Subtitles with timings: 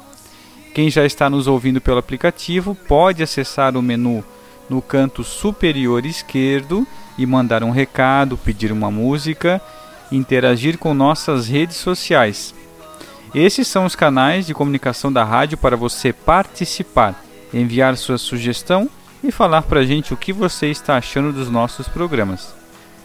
[0.73, 4.25] Quem já está nos ouvindo pelo aplicativo pode acessar o menu
[4.71, 6.87] no canto superior esquerdo
[7.19, 9.61] e mandar um recado, pedir uma música,
[10.13, 12.55] interagir com nossas redes sociais.
[13.35, 17.21] Esses são os canais de comunicação da rádio para você participar,
[17.53, 18.89] enviar sua sugestão
[19.23, 22.55] e falar para a gente o que você está achando dos nossos programas.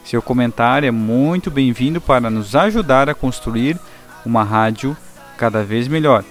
[0.03, 3.79] Seu comentário é muito bem-vindo para nos ajudar a construir
[4.23, 4.95] uma rádio
[5.35, 6.23] cada vez melhor.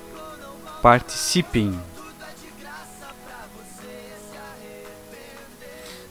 [0.81, 1.94] Participem!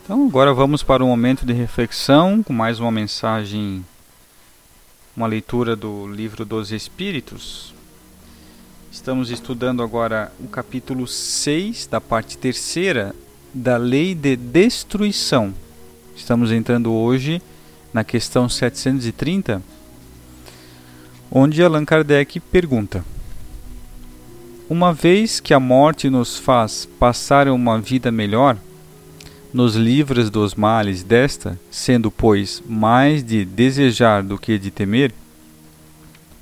[0.04, 3.86] Então, agora vamos para um momento de reflexão com mais uma mensagem,
[5.16, 7.74] uma leitura do livro dos Espíritos.
[8.92, 13.16] Estamos estudando agora o capítulo 6 da parte terceira
[13.54, 15.54] da Lei de Destruição.
[16.14, 17.42] Estamos entrando hoje
[17.94, 19.64] na questão 730,
[21.32, 23.06] onde Allan Kardec pergunta:
[24.70, 28.58] Uma vez que a morte nos faz passar uma vida melhor,
[29.54, 35.14] nos livras dos males desta, sendo, pois, mais de desejar do que de temer,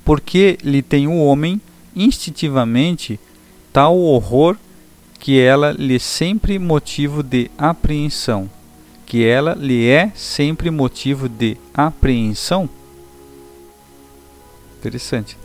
[0.04, 1.60] porque lhe tem o homem
[1.94, 3.20] instintivamente
[3.72, 4.56] tal horror
[5.20, 8.50] que ela lhe sempre motivo de apreensão,
[9.06, 12.68] que ela lhe é sempre motivo de apreensão?
[14.80, 15.36] Interessante.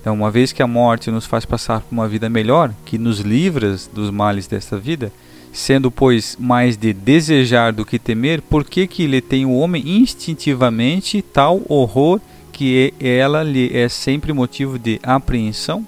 [0.00, 3.20] Então, uma vez que a morte nos faz passar por uma vida melhor, que nos
[3.20, 5.12] livra dos males desta vida,
[5.52, 9.86] sendo pois mais de desejar do que temer, por que que lhe tem o homem
[9.86, 12.20] instintivamente tal horror
[12.50, 15.86] que ela lhe é sempre motivo de apreensão?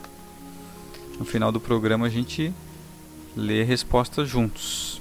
[1.18, 2.52] No final do programa a gente
[3.34, 5.00] lê a resposta juntos.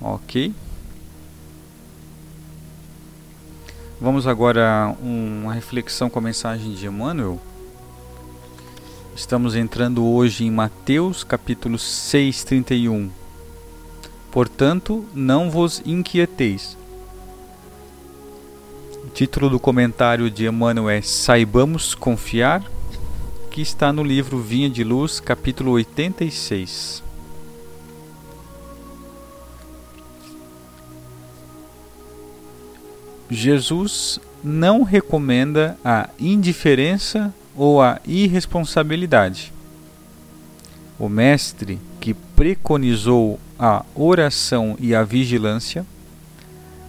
[0.00, 0.54] Ok?
[4.00, 7.38] Vamos agora a uma reflexão com a mensagem de Emmanuel.
[9.20, 13.10] Estamos entrando hoje em Mateus capítulo 6, 31.
[14.30, 16.74] Portanto, não vos inquieteis.
[19.04, 22.64] O título do comentário de Emmanuel é Saibamos Confiar,
[23.50, 27.02] que está no livro Vinha de Luz, capítulo 86.
[33.30, 39.52] Jesus não recomenda a indiferença ou a irresponsabilidade.
[40.98, 45.84] O mestre que preconizou a oração e a vigilância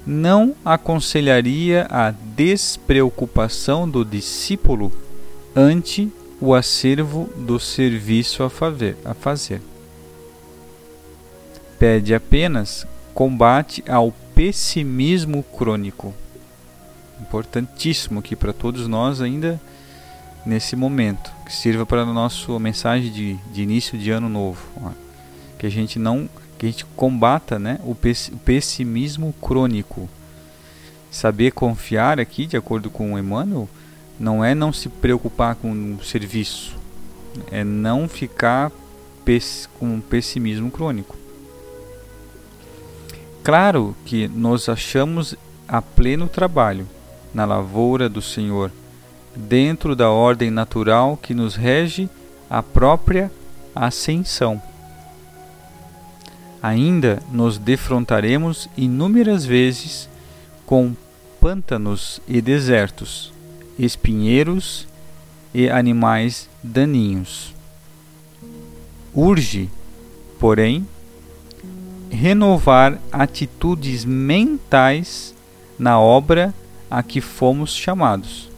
[0.06, 4.92] não aconselharia a despreocupação do discípulo
[5.56, 8.50] ante o acervo do serviço a
[9.14, 9.62] fazer.
[11.78, 16.14] Pede apenas combate ao pessimismo crônico.
[17.20, 19.62] Importantíssimo aqui para todos nós ainda
[20.46, 24.92] nesse momento, que sirva para a nossa mensagem de, de início de ano novo, ó.
[25.58, 27.98] que a gente não que a gente combata, né, o
[28.46, 30.08] pessimismo crônico.
[31.10, 33.68] Saber confiar aqui, de acordo com Emmanuel,
[34.20, 36.78] não é não se preocupar com o serviço,
[37.50, 38.72] é não ficar
[39.80, 41.18] com pessimismo crônico.
[43.44, 45.36] Claro que nos achamos
[45.68, 46.88] a pleno trabalho
[47.34, 48.72] na lavoura do Senhor,
[49.36, 52.10] dentro da ordem natural que nos rege
[52.50, 53.32] a própria
[53.74, 54.62] ascensão.
[56.62, 60.10] Ainda nos defrontaremos inúmeras vezes
[60.66, 60.96] com
[61.40, 63.34] pântanos e desertos,
[63.80, 64.88] espinheiros
[65.54, 67.54] e animais daninhos.
[69.14, 69.70] Urge,
[70.40, 70.88] porém,
[72.12, 75.34] renovar atitudes mentais
[75.80, 76.54] na obra
[76.90, 78.51] a que fomos chamados,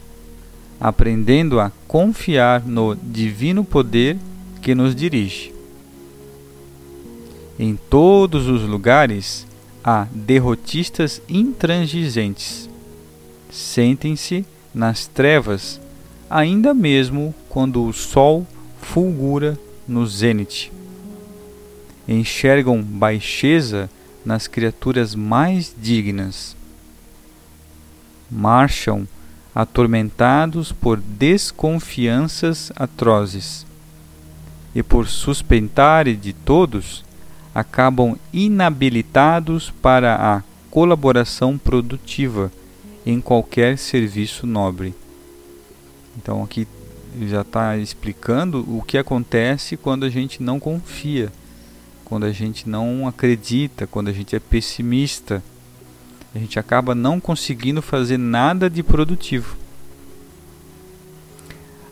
[0.80, 4.16] aprendendo a confiar no divino poder
[4.60, 5.52] que nos dirige.
[7.58, 9.46] Em todos os lugares
[9.82, 12.68] há derrotistas intransigentes.
[13.50, 14.44] Sentem-se
[14.74, 15.80] nas trevas,
[16.28, 18.46] ainda mesmo quando o sol
[18.80, 20.72] fulgura no zênite.
[22.08, 23.88] Enxergam baixeza
[24.24, 26.56] nas criaturas mais dignas.
[28.30, 29.06] Marcham
[29.54, 33.64] atormentados por desconfianças atrozes,
[34.74, 37.04] e por suspeitarem de todos,
[37.54, 42.50] acabam inabilitados para a colaboração produtiva
[43.06, 44.92] em qualquer serviço nobre.
[46.16, 46.66] Então aqui
[47.22, 51.30] já está explicando o que acontece quando a gente não confia,
[52.04, 55.42] quando a gente não acredita, quando a gente é pessimista.
[56.34, 59.56] A gente acaba não conseguindo fazer nada de produtivo.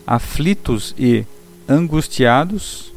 [0.05, 1.25] Aflitos e
[1.69, 2.93] angustiados,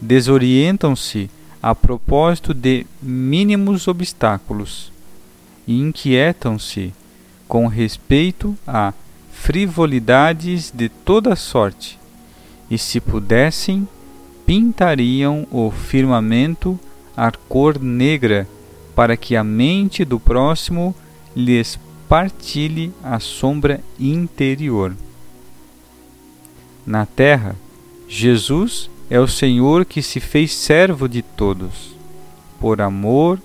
[0.00, 1.28] desorientam-se
[1.60, 4.92] a propósito de mínimos obstáculos
[5.66, 6.94] e inquietam-se
[7.48, 8.94] com respeito a
[9.32, 11.98] frivolidades de toda sorte,
[12.70, 13.88] e se pudessem,
[14.46, 16.78] pintariam o firmamento
[17.16, 18.46] a cor negra
[18.98, 20.92] para que a mente do próximo
[21.32, 21.78] lhes
[22.08, 24.92] partilhe a sombra interior.
[26.84, 27.54] Na terra,
[28.08, 31.94] Jesus é o Senhor que se fez servo de todos,
[32.58, 33.40] por amor,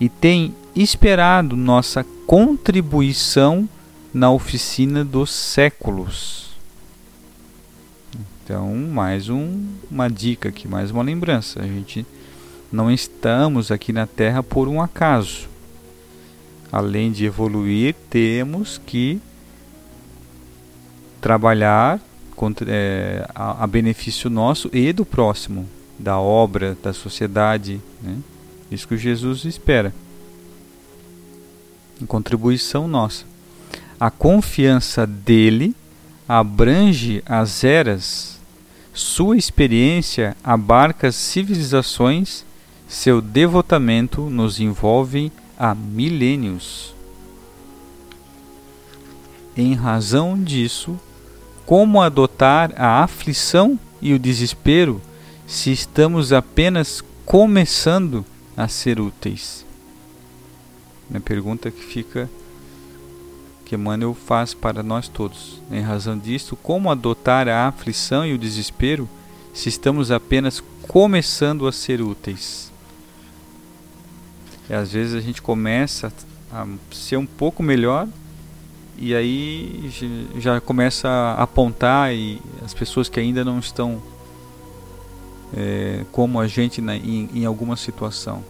[0.00, 3.68] e tem esperado nossa contribuição
[4.12, 6.50] na oficina dos séculos.
[8.42, 11.62] Então, mais um, uma dica aqui, mais uma lembrança.
[11.62, 12.04] A gente
[12.72, 15.48] não estamos aqui na Terra por um acaso.
[16.70, 19.20] Além de evoluir, temos que
[21.20, 22.00] trabalhar
[22.66, 27.80] é, a, a, benefício nosso e do próximo, da obra, da sociedade.
[28.00, 28.16] Né?
[28.70, 29.92] Isso que Jesus espera.
[32.00, 33.24] Em contribuição nossa.
[33.98, 35.74] A confiança dele
[36.26, 38.38] abrange as eras,
[38.94, 42.44] sua experiência abarca civilizações,
[42.90, 46.92] seu devotamento nos envolve há milênios.
[49.56, 50.98] Em razão disso,
[51.64, 55.00] como adotar a aflição e o desespero
[55.46, 59.64] se estamos apenas começando a ser úteis?
[61.08, 62.28] Minha pergunta que fica
[63.64, 65.62] que Emmanuel faz para nós todos.
[65.70, 69.08] Em razão disso, como adotar a aflição e o desespero
[69.54, 72.69] se estamos apenas começando a ser úteis?
[74.72, 76.12] Às vezes a gente começa
[76.52, 78.06] a ser um pouco melhor
[78.96, 79.90] e aí
[80.38, 84.02] já começa a apontar e as pessoas que ainda não estão
[85.56, 88.44] é, como a gente na, em, em alguma situação.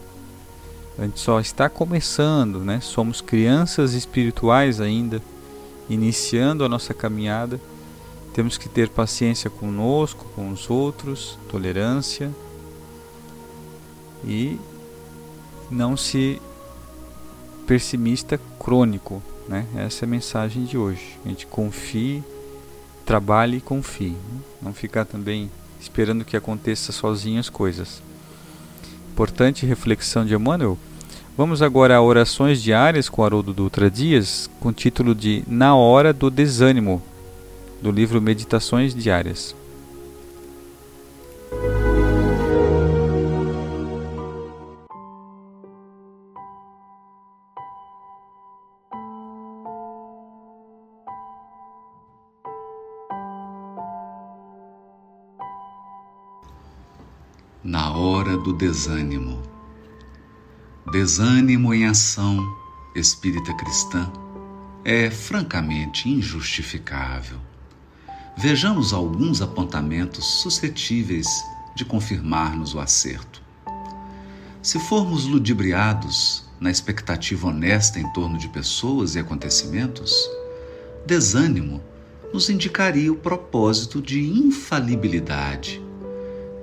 [0.97, 2.79] A gente só está começando, né?
[2.81, 5.21] Somos crianças espirituais ainda,
[5.89, 7.59] iniciando a nossa caminhada.
[8.33, 12.29] Temos que ter paciência conosco, com os outros, tolerância
[14.23, 14.59] e
[15.71, 16.41] não se
[17.65, 19.65] pessimista crônico, Né?
[19.75, 21.17] Essa é a mensagem de hoje.
[21.25, 22.23] A gente confie,
[23.05, 24.11] trabalhe e confie.
[24.11, 24.39] Né?
[24.61, 25.49] Não ficar também
[25.79, 28.01] esperando que aconteça sozinho as coisas.
[29.11, 30.77] Importante reflexão de Emmanuel.
[31.35, 36.13] Vamos agora a orações diárias com Haroldo Dutra Dias, com o título de Na Hora
[36.13, 37.01] do Desânimo,
[37.81, 39.55] do livro Meditações Diárias.
[58.61, 59.41] Desânimo.
[60.91, 62.37] Desânimo em ação
[62.95, 64.13] espírita cristã
[64.85, 67.39] é francamente injustificável.
[68.37, 71.27] Vejamos alguns apontamentos suscetíveis
[71.75, 73.41] de confirmar-nos o acerto.
[74.61, 80.13] Se formos ludibriados na expectativa honesta em torno de pessoas e acontecimentos,
[81.03, 81.81] desânimo
[82.31, 85.81] nos indicaria o propósito de infalibilidade,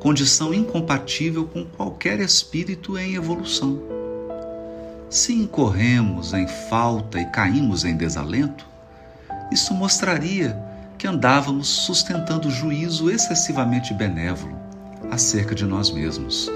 [0.00, 3.83] condição incompatível com qualquer espírito em evolução.
[5.11, 8.67] Se incorremos em falta e caímos em desalento,
[9.50, 10.57] isso mostraria
[10.97, 14.57] que andávamos sustentando juízo excessivamente benévolo
[15.11, 16.50] acerca de nós mesmos,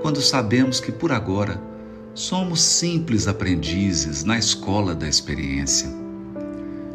[0.00, 1.60] quando sabemos que por agora
[2.14, 5.88] somos simples aprendizes na escola da experiência.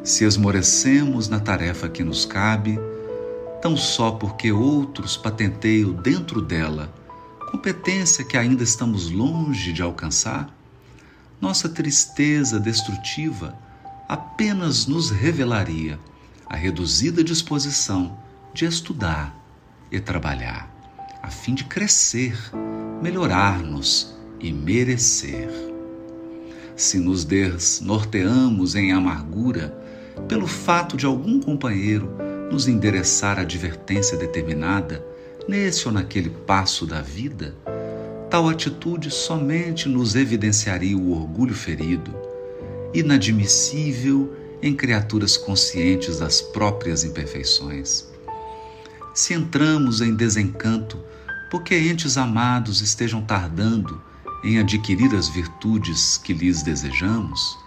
[0.04, 2.80] Se esmorecemos na tarefa que nos cabe,
[3.62, 6.94] tão só porque outros patenteiam dentro dela
[7.50, 10.56] competência que ainda estamos longe de alcançar,
[11.42, 13.58] nossa tristeza destrutiva
[14.08, 16.00] apenas nos revelaria
[16.46, 18.18] a reduzida disposição
[18.54, 19.36] de estudar
[19.92, 20.70] e trabalhar,
[21.24, 22.38] a fim de crescer,
[23.02, 25.50] melhorar-nos e merecer.
[26.76, 29.70] Se nos desnorteamos em amargura
[30.28, 35.06] pelo fato de algum companheiro nos endereçar advertência determinada
[35.48, 37.56] nesse ou naquele passo da vida,
[38.30, 42.14] tal atitude somente nos evidenciaria o orgulho ferido,
[42.94, 48.08] inadmissível em criaturas conscientes das próprias imperfeições.
[49.14, 51.00] Se entramos em desencanto
[51.50, 54.02] porque entes amados estejam tardando
[54.44, 57.58] em adquirir as virtudes que lhes desejamos,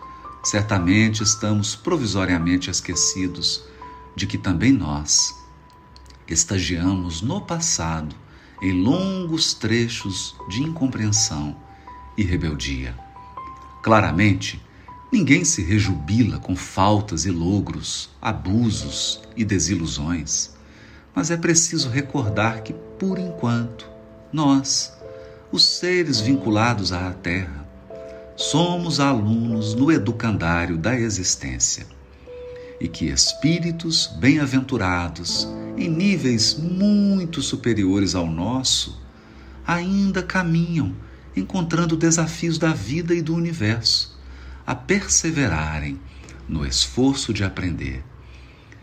[0.45, 3.65] certamente estamos provisoriamente esquecidos
[4.15, 5.35] de que também nós
[6.29, 8.15] estagiamos no passado
[8.63, 11.57] em longos trechos de incompreensão
[12.17, 12.97] e rebeldia.
[13.83, 14.63] Claramente,
[15.11, 20.51] ninguém se rejubila com faltas e logros, abusos e desilusões,
[21.15, 23.91] mas é preciso recordar que, por enquanto,
[24.33, 24.93] nós,
[25.51, 27.67] os seres vinculados à Terra,
[28.37, 31.87] somos alunos no educandário da existência
[32.83, 35.47] e que espíritos bem-aventurados,
[35.79, 39.01] em níveis muito superiores ao nosso,
[39.65, 40.93] ainda caminham
[41.37, 44.19] encontrando desafios da vida e do universo,
[44.67, 46.01] a perseverarem
[46.49, 48.05] no esforço de aprender.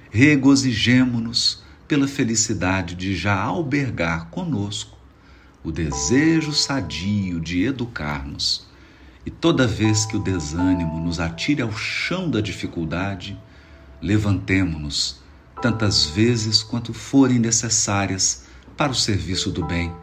[0.10, 4.98] Regozijemo-nos pela felicidade de já albergar conosco
[5.62, 8.66] o desejo sadio de educar-nos.
[9.26, 13.38] E toda vez que o desânimo nos atire ao chão da dificuldade,
[14.02, 15.20] levantemo-nos
[15.62, 18.44] tantas vezes quanto forem necessárias
[18.78, 19.94] para o serviço do bem,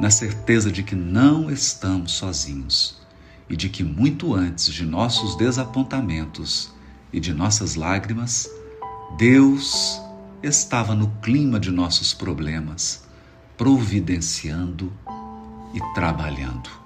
[0.00, 2.98] na certeza de que não estamos sozinhos
[3.48, 6.72] e de que muito antes de nossos desapontamentos
[7.12, 8.48] e de nossas lágrimas,
[9.16, 10.00] Deus
[10.42, 13.04] estava no clima de nossos problemas,
[13.56, 14.92] providenciando
[15.74, 16.79] e trabalhando.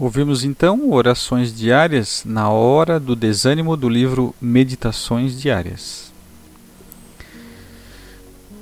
[0.00, 6.10] Ouvimos então orações diárias na hora do desânimo do livro Meditações Diárias.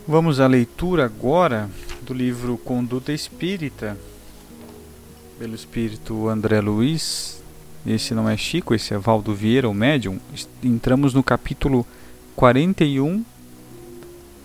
[0.04, 1.70] Vamos à leitura agora
[2.02, 3.96] do livro Conduta Espírita,
[5.38, 7.40] pelo espírito André Luiz.
[7.86, 10.18] Esse não é Chico, esse é Valdo Vieira, o médium.
[10.60, 11.86] Entramos no capítulo
[12.34, 13.24] 41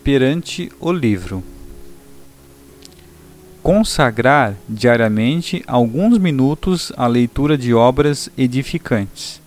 [0.03, 1.43] perante o livro
[3.63, 9.41] consagrar diariamente alguns minutos à leitura de obras edificantes,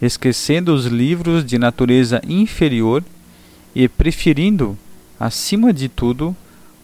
[0.00, 3.02] esquecendo os livros de natureza inferior
[3.74, 4.78] e preferindo,
[5.18, 6.34] acima de tudo,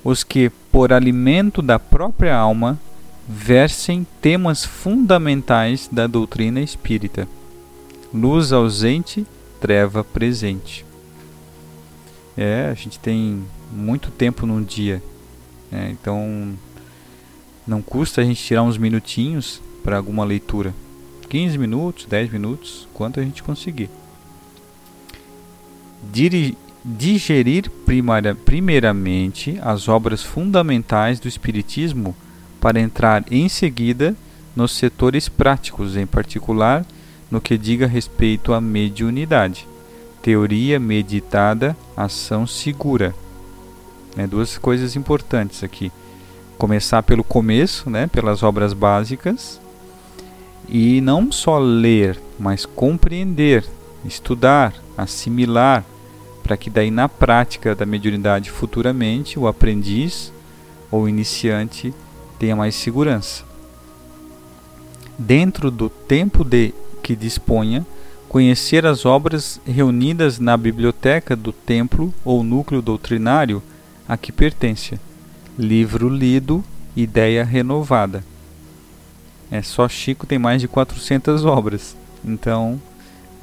[0.03, 2.77] os que, por alimento da própria alma,
[3.29, 7.29] versem temas fundamentais da doutrina espírita.
[8.13, 9.25] Luz ausente,
[9.61, 10.85] treva presente.
[12.37, 15.01] É, a gente tem muito tempo num dia.
[15.71, 15.91] né?
[15.93, 16.57] então
[17.67, 20.75] não custa a gente tirar uns minutinhos para alguma leitura.
[21.29, 23.89] 15 minutos, 10 minutos, quanto a gente conseguir.
[26.13, 32.15] Diri- digerir primária- primeiramente as obras fundamentais do Espiritismo
[32.61, 34.17] para entrar em seguida
[34.55, 36.85] nos setores práticos, em particular
[37.31, 39.67] no que diga respeito à mediunidade.
[40.21, 43.15] Teoria meditada, ação segura.
[44.15, 45.91] Né, duas coisas importantes aqui.
[46.63, 49.61] Começar pelo começo, né, pelas obras básicas,
[50.69, 53.65] e não só ler, mas compreender,
[54.05, 55.85] estudar, assimilar,
[56.41, 60.33] para que daí na prática da mediunidade futuramente o aprendiz
[60.89, 61.93] ou iniciante
[62.39, 63.43] tenha mais segurança.
[65.19, 67.85] Dentro do tempo de que disponha,
[68.29, 73.61] conhecer as obras reunidas na biblioteca do templo ou núcleo doutrinário
[74.09, 75.01] a que pertence.
[75.59, 76.65] Livro lido,
[76.97, 78.25] ideia renovada.
[79.51, 81.95] É só Chico tem mais de 400 obras.
[82.25, 82.81] Então,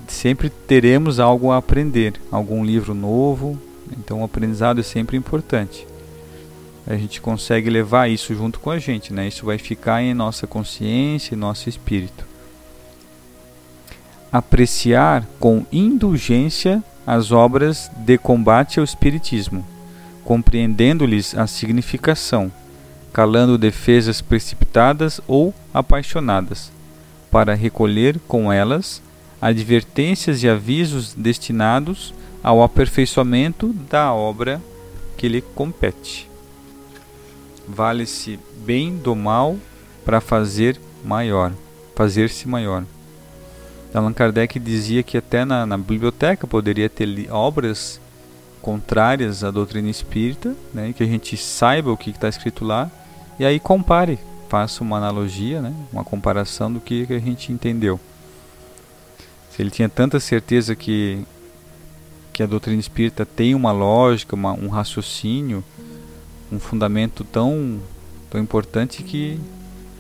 [0.08, 3.60] sempre teremos algo a aprender, algum livro novo.
[3.92, 5.86] Então, o aprendizado é sempre importante.
[6.88, 9.28] A gente consegue levar isso junto com a gente, né?
[9.28, 12.26] Isso vai ficar em nossa consciência e nosso espírito.
[14.32, 19.64] Apreciar com indulgência as obras de combate ao espiritismo,
[20.30, 22.52] compreendendo-lhes a significação,
[23.12, 26.72] calando defesas precipitadas ou apaixonadas,
[27.32, 29.02] para recolher com elas
[29.42, 34.62] advertências e avisos destinados ao aperfeiçoamento da obra
[35.18, 36.30] que lhe compete.
[37.68, 39.58] Vale-se bem do mal
[40.06, 41.52] para fazer maior,
[41.96, 42.84] fazer-se maior.
[43.92, 48.00] Allan Kardec dizia que até na, na biblioteca poderia ter obras
[48.62, 52.90] contrárias à doutrina espírita, né, que a gente saiba o que está escrito lá,
[53.40, 58.00] e aí compare, faça uma analogia, né, uma comparação do que, que a gente entendeu.
[59.50, 61.26] Se ele tinha tanta certeza que,
[62.32, 65.64] que a doutrina espírita tem uma lógica, uma, um raciocínio,
[66.52, 67.80] um fundamento tão,
[68.30, 69.40] tão importante que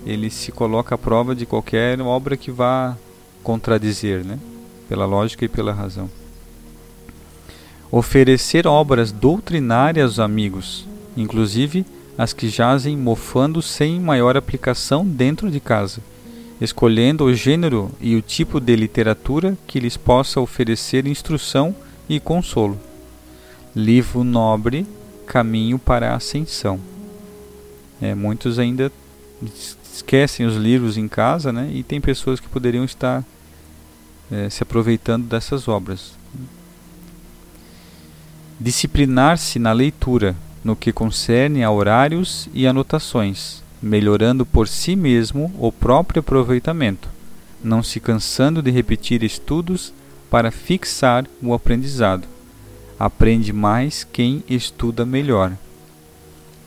[0.05, 2.97] ele se coloca à prova de qualquer obra que vá
[3.43, 4.39] contradizer, né?
[4.87, 6.09] pela lógica e pela razão.
[7.91, 11.83] Oferecer obras doutrinárias aos amigos, inclusive
[12.15, 15.99] as que jazem mofando sem maior aplicação dentro de casa,
[16.61, 21.75] escolhendo o gênero e o tipo de literatura que lhes possa oferecer instrução
[22.07, 22.77] e consolo.
[23.75, 24.85] Livro nobre,
[25.25, 26.79] caminho para a ascensão.
[28.01, 28.91] É, muitos ainda
[29.93, 31.71] esquecem os livros em casa, né?
[31.73, 33.23] E tem pessoas que poderiam estar
[34.31, 36.18] eh, se aproveitando dessas obras.
[38.59, 45.71] Disciplinar-se na leitura, no que concerne a horários e anotações, melhorando por si mesmo o
[45.71, 47.07] próprio aproveitamento,
[47.63, 49.93] não se cansando de repetir estudos
[50.29, 52.27] para fixar o aprendizado.
[52.99, 55.53] Aprende mais quem estuda melhor.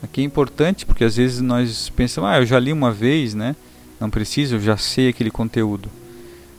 [0.01, 3.55] Aqui é importante porque às vezes nós pensamos, ah, eu já li uma vez, né?
[3.99, 5.89] Não preciso, eu já sei aquele conteúdo.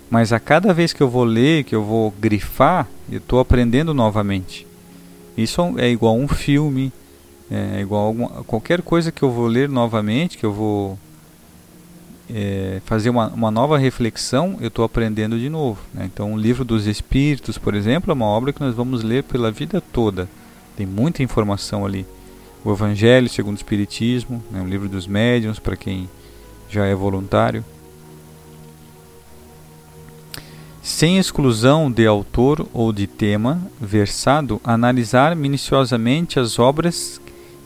[0.09, 3.93] Mas a cada vez que eu vou ler, que eu vou grifar, eu estou aprendendo
[3.93, 4.65] novamente.
[5.37, 6.93] Isso é igual a um filme,
[7.51, 10.99] é igual a alguma, qualquer coisa que eu vou ler novamente, que eu vou
[12.31, 15.81] é, fazer uma, uma nova reflexão, eu estou aprendendo de novo.
[15.93, 16.09] Né?
[16.13, 19.51] Então, o livro dos Espíritos, por exemplo, é uma obra que nós vamos ler pela
[19.51, 20.29] vida toda.
[20.77, 22.07] Tem muita informação ali.
[22.65, 24.61] O Evangelho segundo o Espiritismo, né?
[24.63, 26.09] o livro dos Médiuns, para quem
[26.69, 27.65] já é voluntário.
[30.85, 37.19] Sem exclusão de autor ou de tema versado, analisar minuciosamente as obras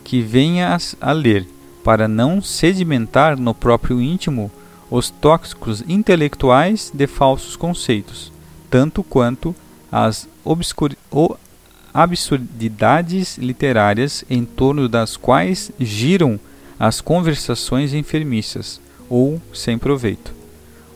[0.04, 1.44] que venha a ler,
[1.83, 4.52] para não sedimentar no próprio íntimo
[4.88, 8.31] os tóxicos intelectuais de falsos conceitos,
[8.70, 9.52] tanto quanto
[9.90, 10.28] as
[11.92, 16.38] absurdidades literárias em torno das quais giram
[16.78, 20.38] as conversações enfermiças ou sem proveito.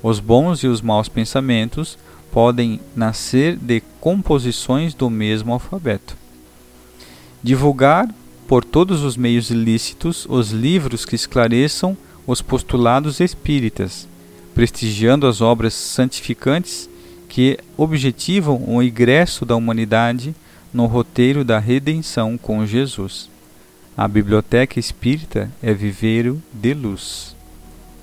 [0.04, 1.98] Os bons e os maus pensamentos
[2.32, 6.16] podem nascer de composições do mesmo alfabeto.
[7.42, 8.08] Divulgar
[8.48, 14.08] por todos os meios ilícitos os livros que esclareçam os postulados espíritas,
[14.54, 16.88] prestigiando as obras santificantes
[17.28, 20.34] que objetivam o ingresso da humanidade
[20.72, 23.28] no roteiro da redenção com Jesus.
[23.96, 27.36] A biblioteca espírita é viveiro de luz.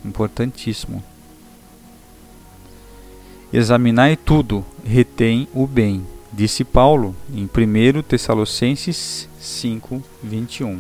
[0.05, 1.03] Importantíssimo.
[3.51, 10.77] Examinai tudo, retém o bem, disse Paulo em 1 Tessalonicenses 5, 21.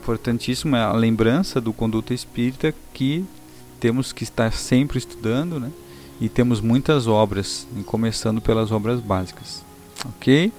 [0.00, 3.26] Importantíssimo é a lembrança do conduta espírita que
[3.78, 5.70] temos que estar sempre estudando, né?
[6.18, 9.62] E temos muitas obras, começando pelas obras básicas.
[10.06, 10.50] Ok?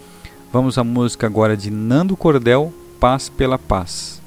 [0.53, 4.21] Vamos à música agora de Nando Cordel, Paz pela paz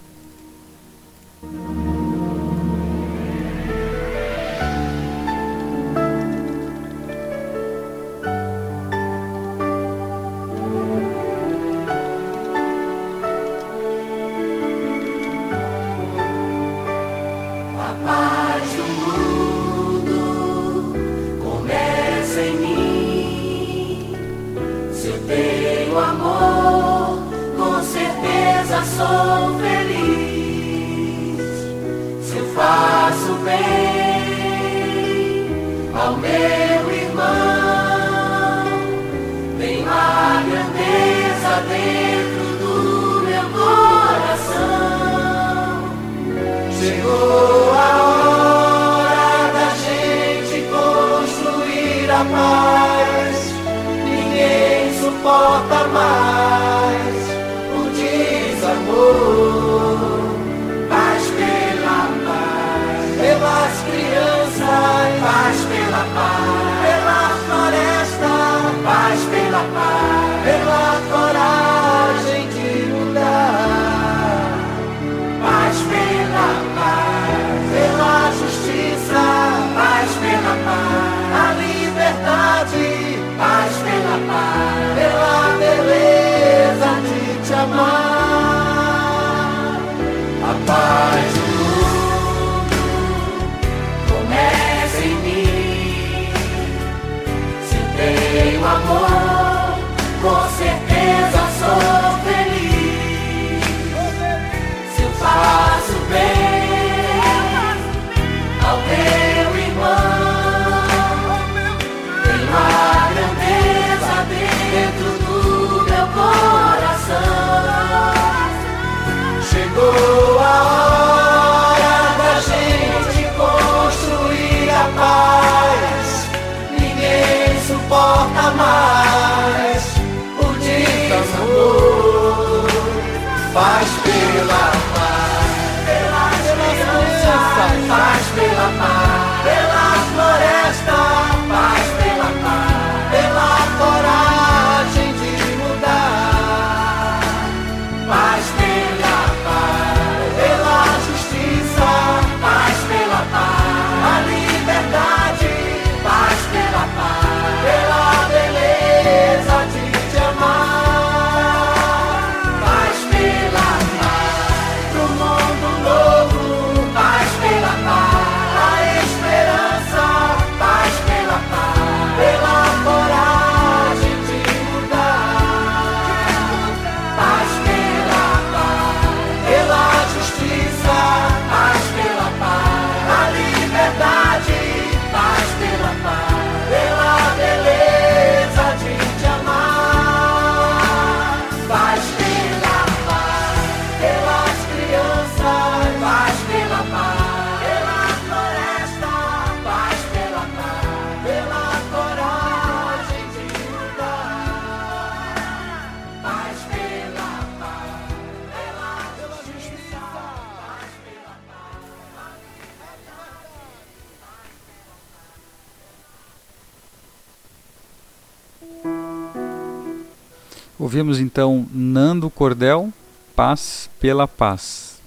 [221.35, 222.93] então Nando Cordel,
[223.35, 225.01] Paz pela Paz.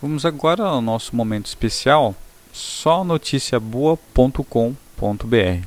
[0.00, 2.14] Vamos agora ao nosso momento especial,
[2.52, 5.66] só noticiaboa.com.br.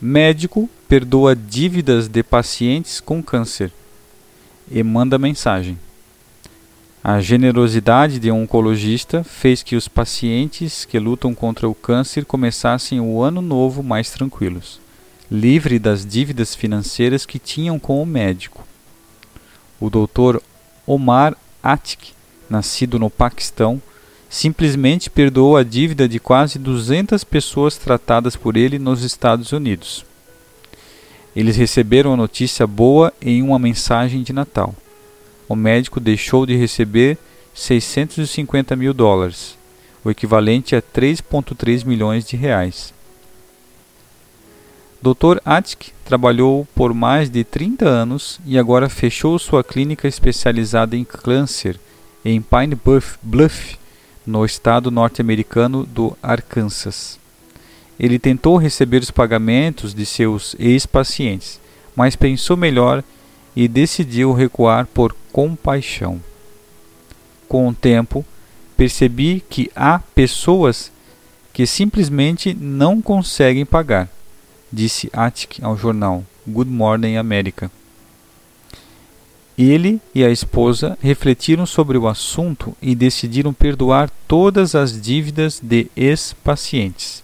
[0.00, 3.72] Médico perdoa dívidas de pacientes com câncer
[4.70, 5.76] e manda mensagem.
[7.02, 13.00] A generosidade de um oncologista fez que os pacientes que lutam contra o câncer começassem
[13.00, 14.80] o ano novo mais tranquilos,
[15.30, 18.66] livre das dívidas financeiras que tinham com o médico.
[19.78, 20.40] O Dr.
[20.86, 22.12] Omar Atik,
[22.48, 23.80] nascido no Paquistão,
[24.28, 30.04] simplesmente perdoou a dívida de quase 200 pessoas tratadas por ele nos Estados Unidos.
[31.34, 34.74] Eles receberam a notícia boa em uma mensagem de Natal.
[35.48, 37.16] O médico deixou de receber
[37.54, 39.56] 650 mil dólares,
[40.04, 42.92] o equivalente a 3,3 milhões de reais.
[45.02, 45.40] Dr.
[45.46, 51.80] Attic trabalhou por mais de 30 anos e agora fechou sua clínica especializada em câncer
[52.22, 52.78] em Pine
[53.22, 53.78] Bluff,
[54.26, 57.18] no estado norte-americano do Arkansas.
[57.98, 61.58] Ele tentou receber os pagamentos de seus ex-pacientes,
[61.96, 63.02] mas pensou melhor
[63.56, 66.20] e decidiu recuar por compaixão.
[67.48, 68.22] Com o tempo,
[68.76, 70.92] percebi que há pessoas
[71.54, 74.10] que simplesmente não conseguem pagar
[74.72, 77.70] disse Attic ao jornal Good Morning America.
[79.58, 85.86] Ele e a esposa refletiram sobre o assunto e decidiram perdoar todas as dívidas de
[85.94, 87.22] ex-pacientes.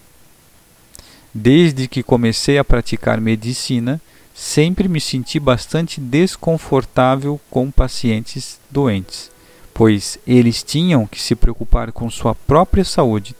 [1.33, 3.99] Desde que comecei a praticar medicina,
[4.35, 9.31] sempre me senti bastante desconfortável com pacientes doentes,
[9.73, 13.35] pois eles tinham que se preocupar com sua própria saúde,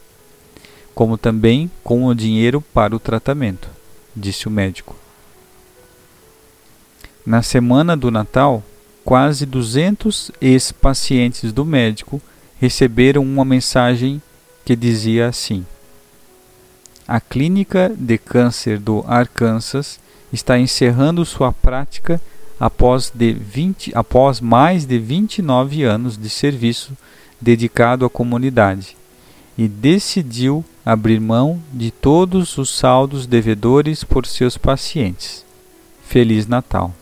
[0.95, 3.76] como também com o dinheiro para o tratamento
[4.17, 4.95] disse o médico.
[7.25, 8.63] Na semana do Natal,
[9.05, 12.21] quase 200 ex-pacientes do médico
[12.59, 14.21] receberam uma mensagem
[14.65, 15.65] que dizia assim:
[17.07, 19.99] A Clínica de Câncer do Arkansas
[20.33, 22.19] está encerrando sua prática
[22.59, 26.97] após, de 20, após mais de 29 anos de serviço
[27.39, 28.96] dedicado à comunidade
[29.57, 35.43] e decidiu abrir mão de todos os saldos devedores por seus pacientes.
[36.07, 36.93] Feliz Natal.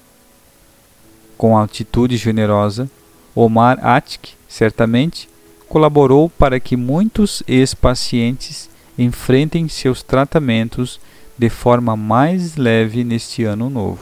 [1.38, 2.90] Com atitude generosa,
[3.36, 5.28] Omar Attic certamente
[5.68, 11.00] colaborou para que muitos ex-pacientes enfrentem seus tratamentos
[11.38, 14.02] de forma mais leve neste ano novo.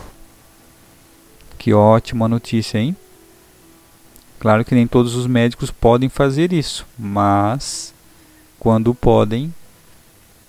[1.57, 2.95] Que ótima notícia, hein?
[4.39, 7.92] Claro que nem todos os médicos podem fazer isso, mas
[8.63, 9.53] quando podem.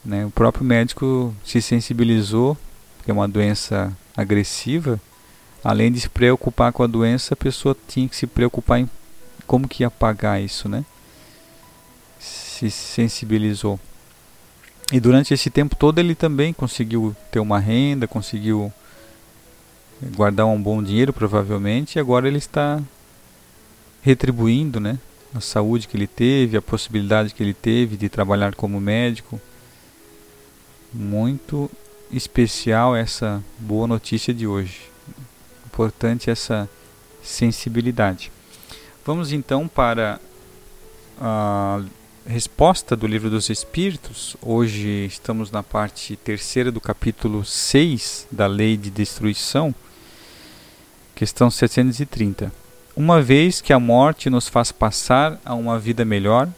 [0.05, 0.25] Né?
[0.25, 2.57] O próprio médico se sensibilizou,
[3.05, 5.01] que é uma doença agressiva.
[5.63, 8.89] Além de se preocupar com a doença, a pessoa tinha que se preocupar em
[9.47, 10.85] como que ia pagar isso, né?
[12.21, 13.81] Se sensibilizou.
[14.93, 18.73] E durante esse tempo todo ele também conseguiu ter uma renda, conseguiu
[20.15, 22.81] guardar um bom dinheiro provavelmente, e agora ele está
[24.03, 24.99] retribuindo, né,
[25.35, 29.41] a saúde que ele teve, a possibilidade que ele teve de trabalhar como médico.
[30.93, 31.69] Muito
[32.13, 34.83] especial essa boa notícia de hoje.
[35.67, 36.71] Importante essa
[37.21, 38.31] sensibilidade.
[39.05, 40.21] Vamos então para
[41.21, 41.83] a
[42.25, 44.37] resposta do livro dos Espíritos.
[44.41, 49.75] Hoje estamos na parte terceira do capítulo 6 da Lei de Destruição,
[51.17, 52.64] questão 730
[52.97, 56.49] uma vez que a morte nos faz passar a uma vida melhor,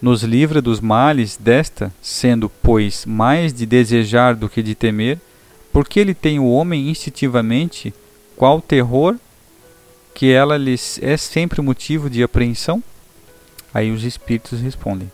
[0.00, 5.18] nos livra dos males desta, sendo, pois, mais de desejar do que de temer,
[5.72, 7.94] porque ele tem o homem instintivamente
[8.36, 9.16] qual terror
[10.14, 12.82] que ela lhes é sempre motivo de apreensão?
[13.72, 15.10] Aí os espíritos respondem: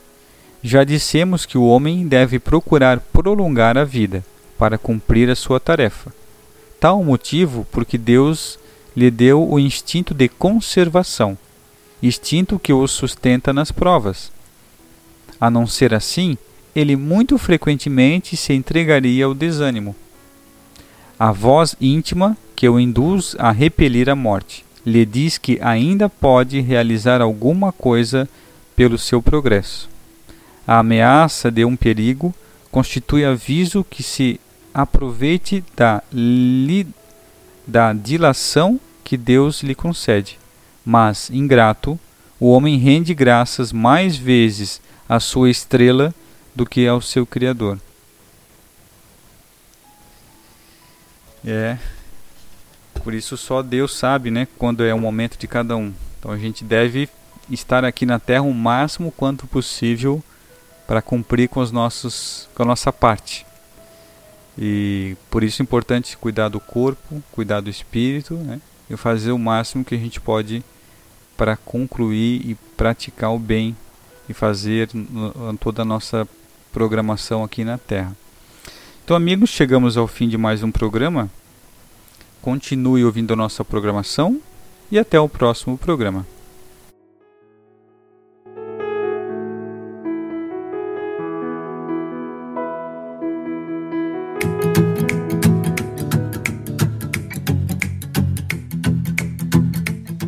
[0.63, 4.25] Já dissemos que o homem deve procurar prolongar a vida
[4.57, 6.13] para cumprir a sua tarefa.
[6.81, 8.59] Tal motivo porque Deus
[8.99, 11.39] lhe deu o instinto de conservação,
[12.03, 14.33] instinto que o sustenta nas provas.
[15.41, 16.37] A não ser assim,
[16.75, 19.95] ele muito frequentemente se entregaria ao desânimo.
[21.17, 26.61] A voz íntima que o induz a repelir a morte lhe diz que ainda pode
[26.61, 28.29] realizar alguma coisa
[28.75, 29.89] pelo seu progresso.
[30.67, 32.35] A ameaça de um perigo
[32.69, 34.41] constitui aviso que se
[34.75, 36.85] aproveite da, li,
[37.65, 40.39] da dilação que Deus lhe concede.
[40.85, 41.99] Mas, ingrato,
[42.39, 46.15] o homem rende graças mais vezes à sua estrela
[46.55, 47.79] do que ao seu Criador.
[51.43, 51.79] É.
[53.03, 55.91] Por isso só Deus sabe, né, quando é o momento de cada um.
[56.19, 57.09] Então a gente deve
[57.49, 60.23] estar aqui na Terra o máximo quanto possível
[60.87, 63.47] para cumprir com os nossos com a nossa parte.
[64.59, 68.61] E por isso é importante cuidar do corpo, cuidar do espírito, né?
[68.91, 70.63] E fazer o máximo que a gente pode
[71.37, 73.77] para concluir e praticar o bem
[74.29, 74.89] e fazer
[75.61, 76.29] toda a nossa
[76.73, 78.17] programação aqui na Terra.
[79.05, 81.31] Então, amigos, chegamos ao fim de mais um programa.
[82.43, 84.41] Continue ouvindo a nossa programação
[84.91, 86.27] e até o próximo programa.